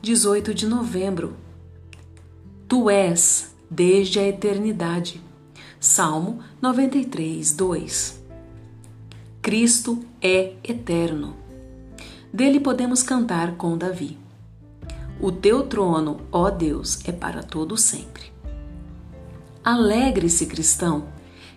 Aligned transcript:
18 0.00 0.54
de 0.54 0.66
novembro. 0.66 1.36
Tu 2.68 2.88
és 2.88 3.52
desde 3.68 4.20
a 4.20 4.28
eternidade. 4.28 5.20
Salmo 5.80 6.38
93, 6.62 7.52
2. 7.52 8.22
Cristo 9.42 10.04
é 10.22 10.52
eterno. 10.62 11.36
Dele 12.32 12.60
podemos 12.60 13.02
cantar 13.02 13.56
com 13.56 13.76
Davi. 13.76 14.16
O 15.20 15.32
teu 15.32 15.64
trono, 15.66 16.20
ó 16.30 16.48
Deus, 16.48 17.00
é 17.04 17.10
para 17.10 17.42
todo 17.42 17.76
sempre. 17.76 18.32
Alegre-se, 19.64 20.46
cristão, 20.46 21.08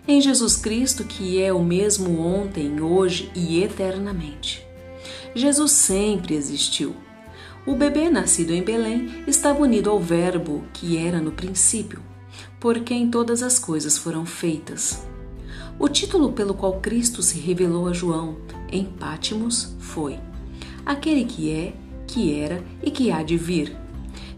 em 0.06 0.20
Jesus 0.20 0.56
Cristo, 0.56 1.04
que 1.04 1.40
é 1.40 1.52
o 1.52 1.62
mesmo 1.62 2.20
ontem, 2.20 2.80
hoje 2.80 3.30
e 3.36 3.62
eternamente. 3.62 4.66
Jesus 5.32 5.70
sempre 5.70 6.34
existiu. 6.34 6.96
O 7.64 7.76
bebê 7.76 8.10
nascido 8.10 8.52
em 8.52 8.62
Belém 8.62 9.22
estava 9.26 9.62
unido 9.62 9.88
ao 9.88 10.00
Verbo 10.00 10.64
que 10.72 10.96
era 10.96 11.20
no 11.20 11.30
princípio, 11.30 12.00
por 12.58 12.80
quem 12.80 13.08
todas 13.08 13.40
as 13.40 13.56
coisas 13.56 13.96
foram 13.96 14.26
feitas. 14.26 15.06
O 15.78 15.88
título 15.88 16.32
pelo 16.32 16.54
qual 16.54 16.80
Cristo 16.80 17.22
se 17.22 17.38
revelou 17.38 17.86
a 17.86 17.92
João 17.92 18.36
em 18.70 18.84
Pátimos 18.84 19.76
foi: 19.78 20.18
Aquele 20.84 21.24
que 21.24 21.50
é, 21.50 21.72
que 22.06 22.34
era 22.34 22.64
e 22.82 22.90
que 22.90 23.12
há 23.12 23.22
de 23.22 23.36
vir. 23.36 23.76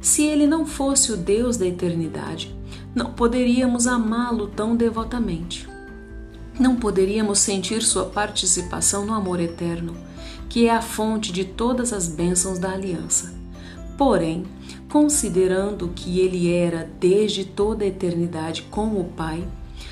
Se 0.02 0.22
ele 0.22 0.46
não 0.46 0.66
fosse 0.66 1.10
o 1.10 1.16
Deus 1.16 1.56
da 1.56 1.66
eternidade, 1.66 2.54
não 2.94 3.14
poderíamos 3.14 3.86
amá-lo 3.86 4.48
tão 4.48 4.76
devotamente. 4.76 5.66
Não 6.58 6.76
poderíamos 6.76 7.40
sentir 7.40 7.82
sua 7.82 8.04
participação 8.04 9.04
no 9.04 9.12
amor 9.12 9.40
eterno, 9.40 9.96
que 10.48 10.68
é 10.68 10.70
a 10.70 10.80
fonte 10.80 11.32
de 11.32 11.44
todas 11.44 11.92
as 11.92 12.06
bênçãos 12.06 12.60
da 12.60 12.70
aliança. 12.70 13.34
Porém, 13.98 14.44
considerando 14.88 15.88
que 15.88 16.20
ele 16.20 16.52
era 16.52 16.88
desde 17.00 17.44
toda 17.44 17.84
a 17.84 17.88
eternidade 17.88 18.62
com 18.70 19.00
o 19.00 19.04
Pai, 19.04 19.44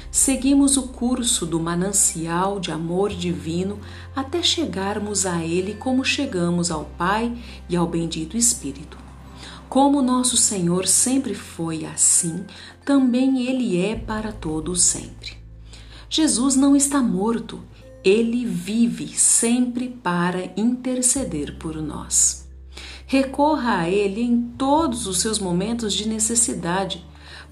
seguimos 0.09 0.77
o 0.77 0.85
curso 0.85 1.45
do 1.45 1.59
manancial 1.59 2.61
de 2.61 2.71
amor 2.71 3.11
divino 3.11 3.81
até 4.15 4.41
chegarmos 4.41 5.27
a 5.27 5.43
ele 5.45 5.75
como 5.75 6.05
chegamos 6.05 6.71
ao 6.71 6.85
Pai 6.97 7.37
e 7.69 7.75
ao 7.75 7.89
bendito 7.89 8.37
Espírito. 8.37 8.97
Como 9.69 10.01
nosso 10.01 10.37
Senhor 10.37 10.87
sempre 10.87 11.35
foi 11.35 11.87
assim, 11.87 12.45
também 12.85 13.49
Ele 13.49 13.81
é 13.81 13.97
para 13.97 14.31
todos 14.31 14.83
sempre. 14.83 15.42
Jesus 16.15 16.57
não 16.57 16.77
está 16.77 17.01
morto, 17.01 17.63
Ele 18.05 18.45
vive 18.45 19.09
sempre 19.17 19.89
para 19.89 20.53
interceder 20.59 21.57
por 21.57 21.77
nós. 21.77 22.47
Recorra 23.07 23.79
a 23.79 23.89
Ele 23.89 24.21
em 24.21 24.43
todos 24.59 25.07
os 25.07 25.23
seus 25.23 25.39
momentos 25.39 25.95
de 25.95 26.07
necessidade, 26.07 27.03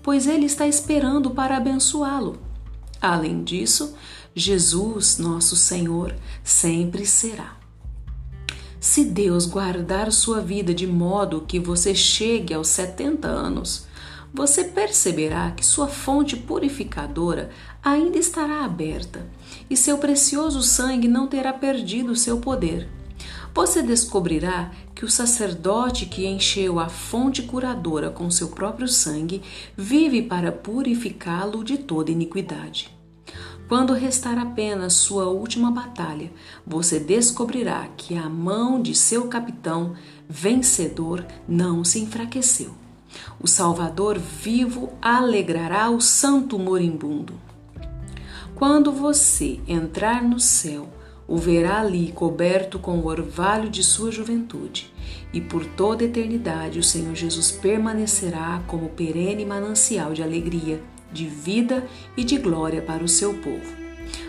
pois 0.03 0.27
Ele 0.27 0.45
está 0.45 0.67
esperando 0.69 1.31
para 1.31 1.57
abençoá-lo. 1.57 2.39
Além 3.01 3.43
disso, 3.43 3.95
Jesus, 4.35 5.17
nosso 5.17 5.57
Senhor, 5.57 6.15
sempre 6.45 7.07
será. 7.07 7.57
Se 8.79 9.07
Deus 9.07 9.47
guardar 9.47 10.13
sua 10.13 10.43
vida 10.43 10.75
de 10.75 10.87
modo 10.87 11.47
que 11.49 11.59
você 11.59 11.95
chegue 11.95 12.53
aos 12.53 12.69
70 12.69 13.27
anos, 13.27 13.87
você 14.33 14.65
perceberá 14.65 15.51
que 15.51 15.65
sua 15.65 15.89
fonte 15.89 16.37
purificadora 16.37 17.51
ainda 17.83 18.19
estará 18.19 18.65
aberta 18.65 19.27
e 19.69 19.77
seu 19.77 19.99
precioso 19.99 20.63
sangue 20.63 21.09
não 21.09 21.27
terá 21.27 21.53
perdido 21.53 22.15
seu 22.15 22.39
poder. 22.39 22.89
Você 23.53 23.83
descobrirá 23.83 24.71
que 24.95 25.05
o 25.05 25.11
sacerdote 25.11 26.07
que 26.07 26.27
encheu 26.27 26.79
a 26.79 26.89
fonte 26.89 27.43
curadora 27.43 28.11
com 28.11 28.31
seu 28.31 28.49
próprio 28.49 28.87
sangue 28.87 29.43
vive 29.77 30.23
para 30.23 30.53
purificá-lo 30.53 31.65
de 31.65 31.79
toda 31.79 32.13
iniquidade. 32.13 32.97
Quando 33.69 33.93
restar 33.93 34.39
apenas 34.39 34.95
sua 34.95 35.29
última 35.29 35.71
batalha, 35.71 36.33
você 36.67 36.99
descobrirá 36.99 37.89
que 37.97 38.17
a 38.17 38.29
mão 38.29 38.81
de 38.81 38.95
seu 38.95 39.29
capitão 39.29 39.95
vencedor 40.29 41.25
não 41.49 41.85
se 41.85 42.01
enfraqueceu. 42.01 42.75
O 43.41 43.47
Salvador 43.47 44.19
vivo 44.19 44.93
alegrará 45.01 45.91
o 45.91 46.01
santo 46.01 46.59
moribundo. 46.59 47.35
Quando 48.55 48.93
você 48.93 49.61
entrar 49.67 50.23
no 50.23 50.39
céu, 50.39 50.89
o 51.27 51.37
verá 51.37 51.81
ali 51.81 52.13
coberto 52.13 52.79
com 52.79 52.99
o 52.99 53.07
orvalho 53.07 53.71
de 53.71 53.85
sua 53.85 54.11
juventude, 54.11 54.93
e 55.33 55.41
por 55.41 55.65
toda 55.65 56.05
eternidade 56.05 56.79
o 56.79 56.83
Senhor 56.83 57.15
Jesus 57.15 57.53
permanecerá 57.53 58.63
como 58.67 58.89
perene 58.89 59.45
manancial 59.47 60.13
de 60.13 60.23
alegria 60.23 60.83
de 61.13 61.27
vida 61.27 61.87
e 62.17 62.25
de 62.25 62.39
glória 62.39 62.83
para 62.83 63.05
o 63.05 63.09
seu 63.09 63.35
povo. 63.35 63.81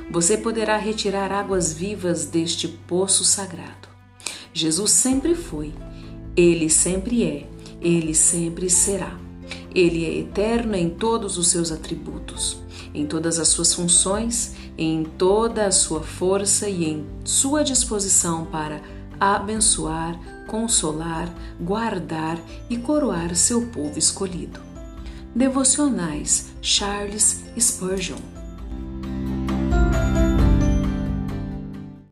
Você 0.10 0.38
poderá 0.38 0.78
retirar 0.78 1.32
águas 1.32 1.74
vivas 1.74 2.26
deste 2.26 2.68
poço 2.68 3.24
sagrado. 3.24 3.90
Jesus 4.54 4.92
sempre 4.92 5.36
foi, 5.36 5.74
ele 6.36 6.70
sempre 6.70 7.24
é, 7.24 7.48
ele 7.82 8.14
sempre 8.14 8.70
será. 8.70 9.18
Ele 9.74 10.06
é 10.06 10.20
eterno 10.20 10.76
em 10.76 10.90
todos 10.90 11.38
os 11.38 11.48
seus 11.48 11.72
atributos, 11.72 12.62
em 12.94 13.06
todas 13.06 13.40
as 13.40 13.48
suas 13.48 13.74
funções, 13.74 14.54
em 14.78 15.04
toda 15.04 15.66
a 15.66 15.72
sua 15.72 16.02
força 16.02 16.70
e 16.70 16.86
em 16.86 17.06
sua 17.24 17.64
disposição 17.64 18.46
para 18.46 18.82
abençoar, 19.20 20.20
consolar, 20.48 21.34
guardar 21.60 22.40
e 22.70 22.78
coroar 22.78 23.36
seu 23.36 23.68
povo 23.68 23.98
escolhido. 23.98 24.60
Devocionais 25.34 26.48
Charles 26.62 27.44
Spurgeon 27.58 28.41